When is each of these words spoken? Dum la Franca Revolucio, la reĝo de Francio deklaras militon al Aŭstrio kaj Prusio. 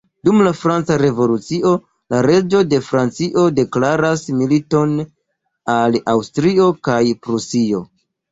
Dum 0.27 0.37
la 0.45 0.51
Franca 0.59 0.95
Revolucio, 1.01 1.73
la 2.13 2.21
reĝo 2.27 2.61
de 2.71 2.79
Francio 2.87 3.43
deklaras 3.59 4.25
militon 4.39 4.97
al 5.77 5.99
Aŭstrio 6.15 6.73
kaj 6.89 6.99
Prusio. 7.27 7.85